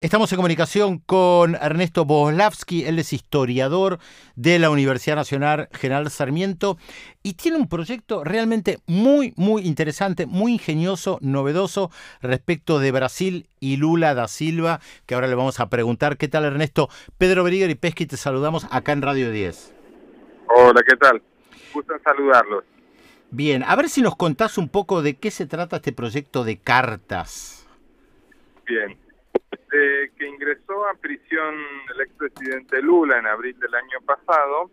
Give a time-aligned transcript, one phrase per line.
[0.00, 3.98] Estamos en comunicación con Ernesto Boslavsky, él es historiador
[4.36, 6.78] de la Universidad Nacional General Sarmiento
[7.24, 11.90] y tiene un proyecto realmente muy, muy interesante, muy ingenioso, novedoso
[12.22, 16.16] respecto de Brasil y Lula da Silva, que ahora le vamos a preguntar.
[16.16, 16.88] ¿Qué tal Ernesto?
[17.18, 19.74] Pedro Brigger y Pesqui te saludamos acá en Radio 10.
[20.54, 21.20] Hola, ¿qué tal?
[21.74, 22.62] Gusto en saludarlos.
[23.32, 26.56] Bien, a ver si nos contás un poco de qué se trata este proyecto de
[26.56, 27.66] cartas.
[28.64, 28.96] Bien,
[29.70, 31.54] desde que ingresó a prisión
[31.94, 34.70] el expresidente Lula en abril del año pasado,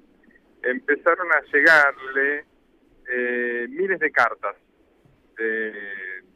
[0.63, 2.45] empezaron a llegarle
[3.07, 4.55] eh, miles de cartas
[5.37, 5.73] de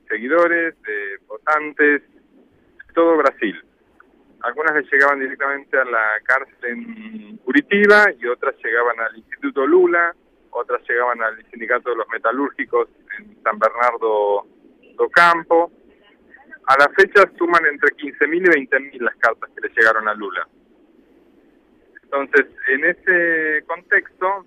[0.07, 3.63] seguidores, de votantes, de todo Brasil.
[4.41, 10.15] Algunas le llegaban directamente a la cárcel en Curitiba y otras llegaban al Instituto Lula,
[10.51, 14.47] otras llegaban al Sindicato de los Metalúrgicos en San Bernardo
[14.95, 15.71] do Campo
[16.69, 20.47] a la fecha suman entre 15.000 y 20.000 las cartas que le llegaron a Lula.
[22.03, 24.45] Entonces, en ese contexto,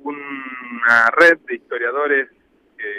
[0.00, 2.30] una red de historiadores
[2.78, 2.92] que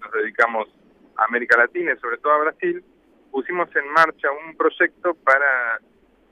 [0.00, 0.68] nos dedicamos
[1.16, 2.84] a América Latina y sobre todo a Brasil,
[3.32, 5.80] pusimos en marcha un proyecto para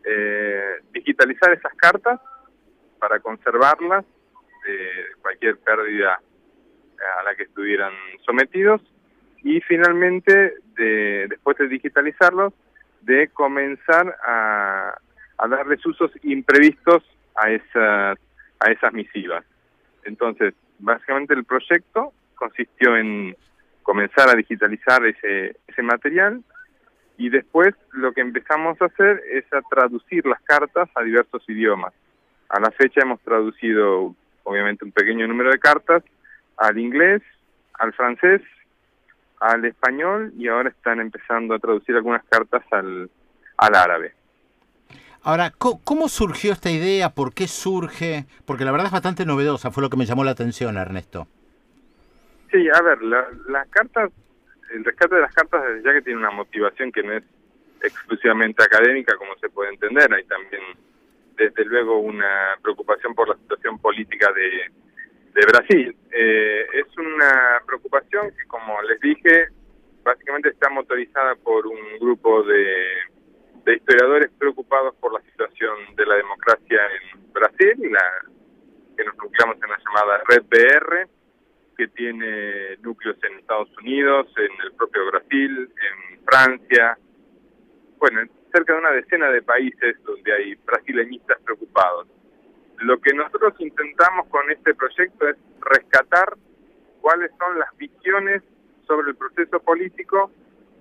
[0.04, 2.20] eh, digitalizar esas cartas,
[3.00, 4.04] para conservarlas
[4.64, 6.20] de cualquier pérdida
[7.18, 7.92] a la que estuvieran
[8.24, 8.80] sometidos
[9.44, 12.54] y finalmente, de, después de digitalizarlos,
[13.02, 14.98] de comenzar a,
[15.48, 17.04] darles usos imprevistos
[17.36, 18.18] a esas,
[18.58, 19.44] a esas misivas.
[20.04, 23.36] Entonces, básicamente el proyecto consistió en
[23.82, 26.42] comenzar a digitalizar ese, ese material
[27.18, 31.92] y después lo que empezamos a hacer es a traducir las cartas a diversos idiomas.
[32.48, 36.02] A la fecha hemos traducido obviamente un pequeño número de cartas
[36.56, 37.22] al inglés,
[37.74, 38.40] al francés,
[39.40, 43.10] al español y ahora están empezando a traducir algunas cartas al,
[43.56, 44.14] al árabe.
[45.22, 47.08] Ahora, ¿cómo surgió esta idea?
[47.10, 48.26] ¿Por qué surge?
[48.44, 51.26] Porque la verdad es bastante novedosa, fue lo que me llamó la atención, Ernesto.
[52.52, 54.12] Sí, a ver, las cartas,
[54.70, 57.24] el rescate de las cartas ya que tiene una motivación que no es
[57.82, 60.62] exclusivamente académica, como se puede entender, hay también
[61.36, 64.70] desde luego una preocupación por la situación política de,
[65.40, 65.96] de Brasil.
[66.16, 69.48] Eh, es una preocupación que, como les dije,
[70.04, 76.80] básicamente está motorizada por un grupo de, historiadores preocupados por la situación de la democracia
[77.02, 78.04] en Brasil, la,
[78.96, 81.08] que nos nucleamos en la llamada Red BR,
[81.76, 86.96] que tiene núcleos en Estados Unidos, en el propio Brasil, en Francia,
[87.98, 88.20] bueno,
[88.52, 92.06] cerca de una decena de países donde hay brasileñistas preocupados.
[92.78, 96.36] Lo que nosotros intentamos con este proyecto es rescatar
[97.00, 98.42] cuáles son las visiones
[98.86, 100.30] sobre el proceso político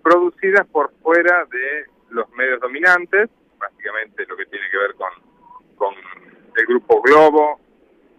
[0.02, 5.10] producidas por fuera de los medios dominantes, básicamente lo que tiene que ver con,
[5.76, 5.94] con
[6.58, 7.60] el grupo Globo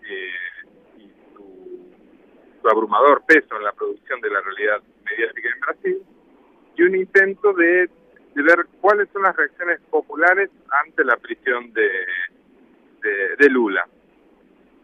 [0.08, 0.30] eh,
[0.98, 6.02] y su, abrumador peso en la producción de la realidad mediática en Brasil,
[6.76, 7.88] y un intento de
[8.34, 10.50] ver cuáles son las reacciones populares
[10.84, 11.88] ante la prisión de,
[13.38, 13.86] de, Lula.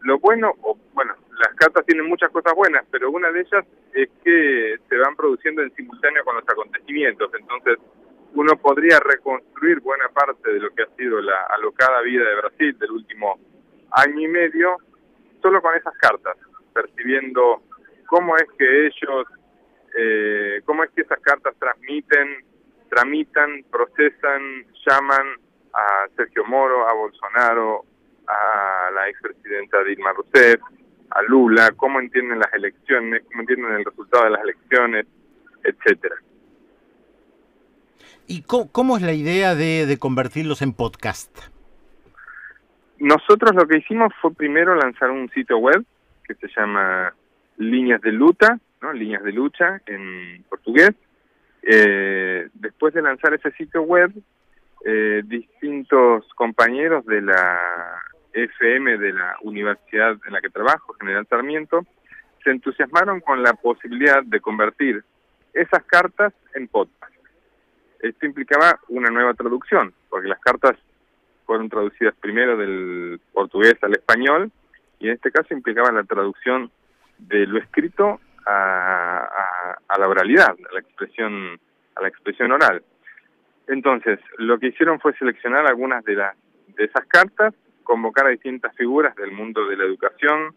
[0.01, 4.09] Lo bueno, o bueno, las cartas tienen muchas cosas buenas, pero una de ellas es
[4.23, 7.77] que se van produciendo en simultáneo con los acontecimientos, entonces
[8.33, 12.77] uno podría reconstruir buena parte de lo que ha sido la alocada vida de Brasil
[12.79, 13.39] del último
[13.91, 14.77] año y medio
[15.41, 16.37] solo con esas cartas,
[16.73, 17.61] percibiendo
[18.07, 19.27] cómo es que ellos,
[19.97, 22.45] eh, cómo es que esas cartas transmiten,
[22.89, 25.37] tramitan, procesan, llaman
[25.73, 27.85] a Sergio Moro, a Bolsonaro,
[28.31, 30.61] a la expresidenta Dilma Rousseff,
[31.09, 35.05] a Lula, cómo entienden las elecciones, cómo entienden el resultado de las elecciones,
[35.63, 36.15] etcétera.
[38.27, 41.37] ¿Y cómo, es la idea de, de, convertirlos en podcast?
[42.99, 45.83] Nosotros lo que hicimos fue primero lanzar un sitio web
[46.25, 47.13] que se llama
[47.57, 48.93] Líneas de Luta, ¿no?
[48.93, 50.91] Líneas de Lucha en portugués.
[51.63, 54.11] Eh, después de lanzar ese sitio web,
[54.85, 58.01] eh, distintos compañeros de la
[58.33, 61.85] FM de la universidad en la que trabajo, General Sarmiento,
[62.43, 65.03] se entusiasmaron con la posibilidad de convertir
[65.53, 67.13] esas cartas en podcast.
[67.99, 70.75] Esto implicaba una nueva traducción, porque las cartas
[71.45, 74.51] fueron traducidas primero del portugués al español
[74.99, 76.71] y en este caso implicaba la traducción
[77.17, 81.59] de lo escrito a, a la oralidad, a la expresión,
[81.95, 82.83] a la expresión oral.
[83.67, 86.35] Entonces, lo que hicieron fue seleccionar algunas de las
[86.75, 90.55] de esas cartas convocar a distintas figuras del mundo de la educación,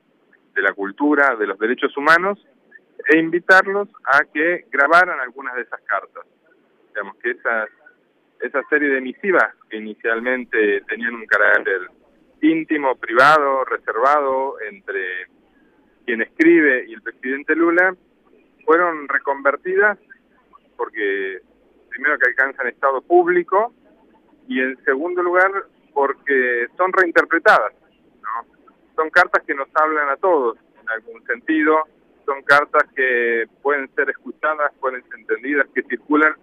[0.55, 2.39] de la cultura, de los derechos humanos,
[3.09, 6.25] e invitarlos a que grabaran algunas de esas cartas.
[6.89, 7.69] Digamos que esas,
[8.41, 11.89] esa serie de misivas que inicialmente tenían un carácter
[12.41, 15.29] íntimo, privado, reservado entre
[16.05, 17.95] quien escribe y el presidente Lula,
[18.65, 19.99] fueron reconvertidas
[20.77, 21.41] porque
[21.89, 23.73] primero que alcanzan estado público
[24.49, 25.51] y en segundo lugar
[25.95, 27.73] porque son reinterpretadas.
[28.21, 28.47] ¿no?
[28.97, 31.85] Son cartas que nos hablan a todos en algún sentido,
[32.27, 36.35] son cartas que pueden ser escuchadas, pueden ser entendidas, que circulan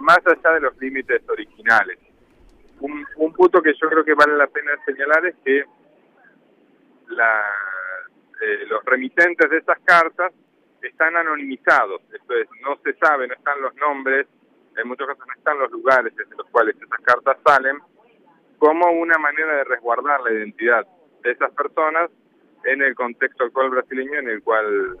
[0.00, 1.98] más allá de los límites originales.
[2.80, 5.64] Un, un punto que yo creo que vale la pena señalar es que
[7.08, 7.44] la,
[8.40, 10.32] eh, los remitentes de esas cartas
[10.82, 14.28] están anonimizados, esto es, no se sabe, no están los nombres,
[14.76, 17.78] en muchos casos no están los lugares desde los cuales esas cartas salen,
[18.58, 20.86] como una manera de resguardar la identidad
[21.22, 22.10] de esas personas
[22.64, 24.98] en el contexto actual brasileño en el cual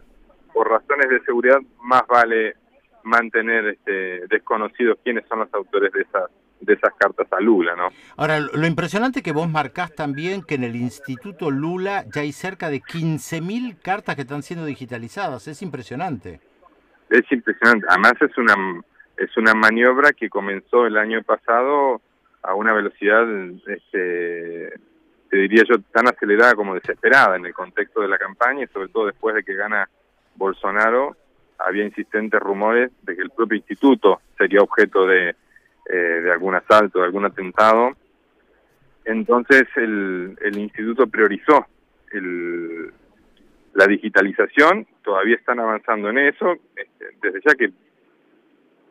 [0.52, 2.54] por razones de seguridad más vale
[3.02, 7.88] mantener este, desconocidos quiénes son los autores de esas de esas cartas a Lula, ¿no?
[8.16, 12.68] Ahora, lo impresionante que vos marcás también que en el Instituto Lula ya hay cerca
[12.68, 16.40] de 15.000 cartas que están siendo digitalizadas, es impresionante.
[17.10, 18.54] Es impresionante, además es una
[19.18, 22.00] es una maniobra que comenzó el año pasado
[22.42, 23.26] a una velocidad
[23.66, 24.72] este
[25.30, 28.88] te diría yo tan acelerada como desesperada en el contexto de la campaña y sobre
[28.88, 29.88] todo después de que gana
[30.36, 31.16] Bolsonaro
[31.58, 35.34] había insistentes rumores de que el propio instituto sería objeto de,
[35.90, 37.90] eh, de algún asalto, de algún atentado.
[39.04, 41.66] Entonces el, el instituto priorizó
[42.12, 42.92] el,
[43.74, 47.70] la digitalización, todavía están avanzando en eso, este, desde ya que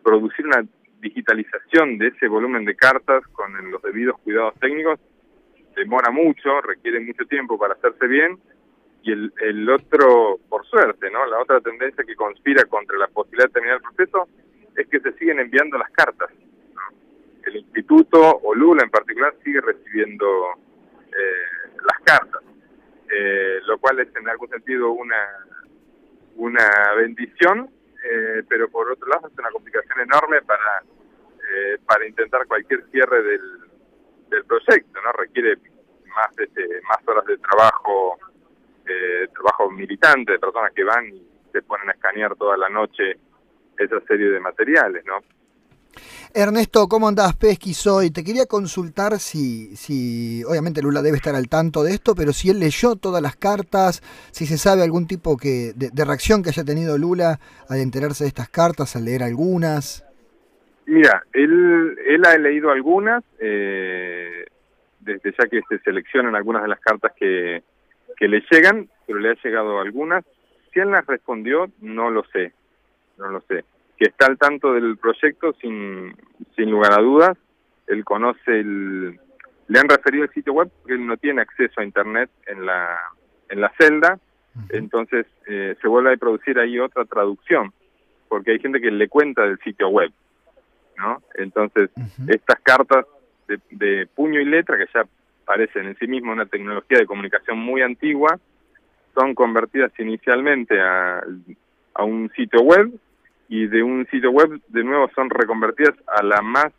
[0.04, 0.64] producir una
[1.00, 5.00] digitalización de ese volumen de cartas con los debidos cuidados técnicos
[5.78, 8.40] demora mucho, requiere mucho tiempo para hacerse bien,
[9.04, 11.26] y el, el otro, por suerte, ¿no?
[11.28, 14.28] La otra tendencia que conspira contra la posibilidad de terminar el proceso
[14.76, 16.30] es que se siguen enviando las cartas.
[17.46, 20.26] El instituto, o Lula en particular, sigue recibiendo
[21.06, 22.42] eh, las cartas,
[23.10, 25.46] eh, lo cual es en algún sentido una,
[26.36, 26.68] una
[26.98, 27.70] bendición,
[28.10, 33.24] eh, pero por otro lado es una complicación enorme para, eh, para intentar cualquier cierre
[33.24, 33.42] del,
[34.30, 35.12] del proyecto, ¿no?
[35.14, 35.58] Requiere
[36.16, 38.18] más, este, más horas de trabajo
[38.88, 43.18] eh, trabajo militante, de personas que van y se ponen a escanear toda la noche
[43.78, 45.20] esa serie de materiales, ¿no?
[46.34, 47.36] Ernesto, ¿cómo andás?
[47.36, 48.12] Pesqui soy.
[48.12, 52.50] Te quería consultar si, si, obviamente Lula debe estar al tanto de esto, pero si
[52.50, 54.02] él leyó todas las cartas,
[54.32, 57.40] si se sabe algún tipo que, de, reacción que haya tenido Lula
[57.70, 60.06] al enterarse de estas cartas, al leer algunas.
[60.86, 64.46] Mira, él, él ha leído algunas, eh,
[65.00, 67.64] desde ya que se seleccionan algunas de las cartas que,
[68.16, 70.24] que le llegan, pero le ha llegado algunas.
[70.74, 72.54] Si él las respondió, no lo sé,
[73.18, 73.64] no lo sé.
[73.98, 76.16] Que está al tanto del proyecto, sin,
[76.56, 77.38] sin lugar a dudas.
[77.88, 79.20] Él conoce el...
[79.70, 82.98] Le han referido el sitio web porque él no tiene acceso a Internet en la,
[83.50, 84.18] en la celda,
[84.70, 87.74] entonces eh, se vuelve a producir ahí otra traducción,
[88.30, 90.10] porque hay gente que le cuenta del sitio web,
[90.98, 91.22] ¿no?
[91.36, 91.90] Entonces,
[92.30, 93.06] estas cartas
[93.50, 95.06] de, de puño y letra, que ya
[95.44, 98.40] parecen en sí mismo una tecnología de comunicación muy antigua,
[99.16, 101.22] son convertidas inicialmente a,
[101.94, 102.90] a un sitio web
[103.50, 106.74] y de un sitio web de nuevo son reconvertidas a la más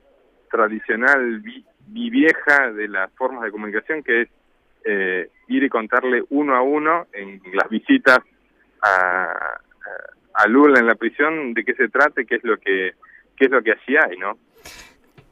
[0.51, 1.43] tradicional
[1.95, 4.29] y vieja de las formas de comunicación que es
[4.85, 8.19] eh, ir y contarle uno a uno en las visitas
[8.83, 9.59] a,
[10.35, 12.93] a Lula en la prisión de qué se trata y qué es lo que
[13.37, 14.39] qué es lo que allí hay, ¿no?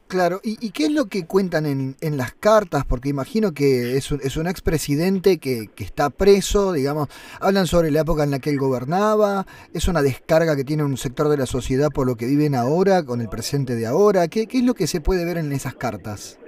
[0.07, 2.85] Claro, ¿Y, qué es lo que cuentan en, en las cartas?
[2.85, 7.09] Porque imagino que es un, es un expresidente que, que está preso, digamos,
[7.41, 10.95] hablan sobre la época en la que él gobernaba, es una descarga que tiene un
[10.95, 14.29] sector de la sociedad por lo que viven ahora, con el presente de ahora.
[14.29, 16.39] ¿Qué, es lo que se puede ver en esas cartas?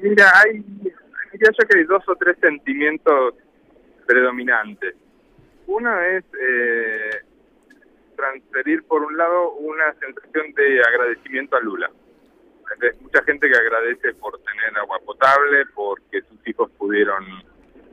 [0.00, 0.64] Mira, hay,
[1.32, 3.34] diría que hay dos o tres sentimientos
[4.06, 4.94] predominantes.
[5.66, 7.20] Uno es eh,
[8.16, 11.90] transferir, por un lado, una sensación de agradecimiento a Lula
[13.00, 17.24] mucha gente que agradece por tener agua potable, porque sus hijos pudieron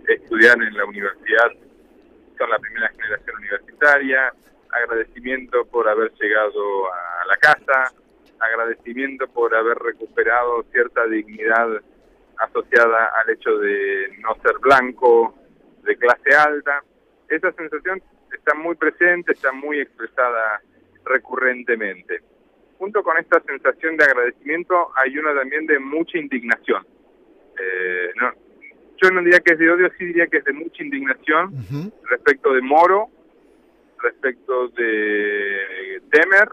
[0.07, 1.51] estudiar en la universidad,
[2.37, 4.33] son la primera generación universitaria,
[4.71, 7.93] agradecimiento por haber llegado a la casa,
[8.39, 11.81] agradecimiento por haber recuperado cierta dignidad
[12.37, 15.35] asociada al hecho de no ser blanco,
[15.83, 16.83] de clase alta.
[17.27, 20.61] Esa sensación está muy presente, está muy expresada
[21.03, 22.21] recurrentemente
[22.79, 26.87] junto con esta sensación de agradecimiento hay una también de mucha indignación.
[27.59, 28.31] Eh, no,
[29.01, 31.53] yo no diría que es de odio, sí diría que es de mucha indignación
[32.09, 33.09] respecto de Moro,
[34.01, 36.49] respecto de Temer,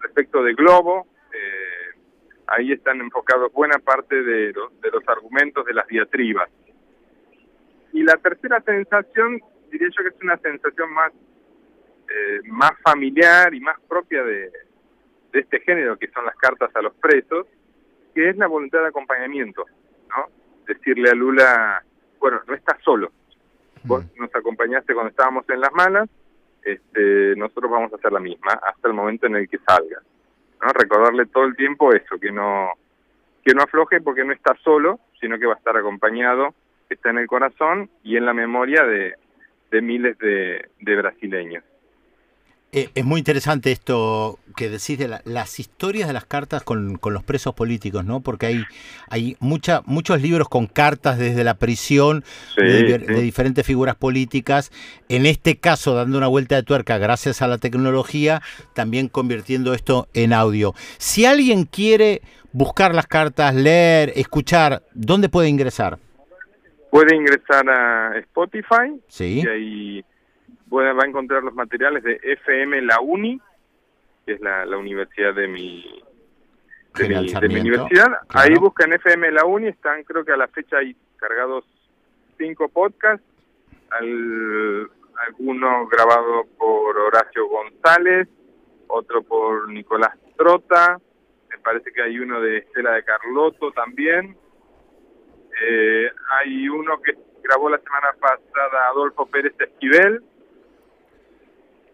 [0.00, 1.06] respecto de Globo.
[1.34, 2.00] Eh,
[2.46, 6.48] ahí están enfocados buena parte de los, de los argumentos de las diatribas.
[7.92, 9.38] Y la tercera sensación,
[9.70, 11.12] diría yo que es una sensación más,
[12.08, 14.50] eh, más familiar y más propia de,
[15.32, 17.46] de este género, que son las cartas a los presos,
[18.14, 19.64] que es la voluntad de acompañamiento,
[20.08, 20.26] ¿no?
[20.66, 21.82] Decirle a Lula,
[22.18, 23.12] bueno, no estás solo,
[23.84, 26.08] vos nos acompañaste cuando estábamos en las malas,
[26.62, 30.02] este, nosotros vamos a hacer la misma hasta el momento en el que salga.
[30.62, 30.68] ¿no?
[30.72, 32.70] Recordarle todo el tiempo eso, que no,
[33.44, 36.54] que no afloje porque no está solo, sino que va a estar acompañado,
[36.88, 39.14] está en el corazón y en la memoria de,
[39.70, 41.64] de miles de, de brasileños.
[42.72, 47.12] Eh, es muy interesante esto que decís de las historias de las cartas con, con,
[47.12, 48.20] los presos políticos, ¿no?
[48.20, 48.64] Porque hay,
[49.08, 52.22] hay mucha, muchos libros con cartas desde la prisión
[52.56, 54.70] de, diferentes figuras políticas.
[55.08, 58.40] En este caso, dando una vuelta de tuerca gracias a la tecnología,
[58.72, 60.72] también convirtiendo esto en audio.
[60.98, 62.22] Si alguien quiere
[62.52, 65.98] buscar las cartas, leer, escuchar, ¿dónde puede ingresar?
[66.92, 69.00] Puede ingresar a Spotify.
[69.08, 69.42] Sí.
[69.44, 70.04] Y ahí
[70.70, 73.40] va a encontrar los materiales de FM La Uni,
[74.26, 76.02] que es la, universidad de mi,
[76.96, 78.08] de mi, universidad.
[78.28, 81.64] Ahí buscan FM La Uni, están creo que a la fecha hay cargados
[82.38, 83.26] cinco podcasts,
[83.90, 84.90] al,
[85.26, 88.28] alguno grabado por Horacio González,
[88.88, 90.98] otro por Nicolás Trota,
[91.50, 94.36] me parece que hay uno de Estela de Carlotto también.
[95.62, 100.22] Eh, hay uno que grabó la semana pasada Adolfo Pérez Esquivel,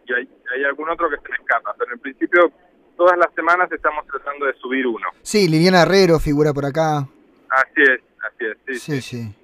[0.07, 2.53] y hay, hay algún otro que se me escapa, pero en principio
[2.97, 5.07] todas las semanas estamos tratando de subir uno.
[5.23, 6.99] Sí, Liliana Herrero figura por acá.
[7.49, 9.01] Así es, así es, sí.
[9.01, 9.01] sí.
[9.01, 9.35] sí.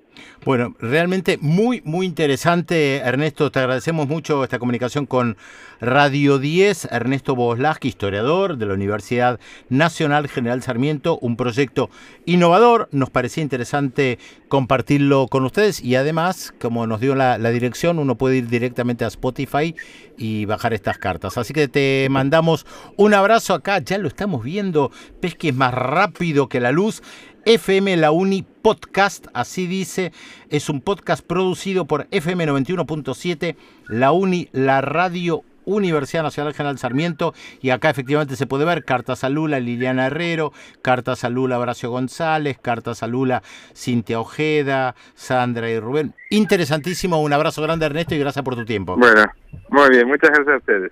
[0.44, 3.52] Bueno, realmente muy, muy interesante, Ernesto.
[3.52, 5.36] Te agradecemos mucho esta comunicación con
[5.80, 6.86] Radio 10.
[6.90, 9.38] Ernesto Boslaski, historiador de la Universidad
[9.68, 11.90] Nacional General Sarmiento, un proyecto
[12.24, 12.88] innovador.
[12.90, 18.38] Nos parecía interesante compartirlo con ustedes y además, como nos dio la, dirección, uno puede
[18.38, 19.74] ir directamente a Spotify
[20.18, 21.38] y bajar estas cartas.
[21.38, 22.66] Así que te mandamos
[22.96, 23.78] un abrazo acá.
[23.78, 24.90] Ya lo estamos viendo.
[25.20, 27.02] Ves que es más rápido que la luz.
[27.44, 30.12] FM La Uni Podcast, así dice,
[30.48, 33.56] es un podcast producido por FM 91.7,
[33.88, 39.24] La Uni, la radio Universidad Nacional General Sarmiento y acá efectivamente se puede ver cartas
[39.24, 43.42] a Lula Liliana Herrero, cartas a Lula Horacio González, cartas a Lula
[43.74, 46.14] Cintia Ojeda, Sandra y Rubén.
[46.30, 48.96] Interesantísimo, un abrazo grande Ernesto y gracias por tu tiempo.
[48.96, 49.24] Bueno,
[49.68, 50.80] muy bien, muchas gracias a ustedes.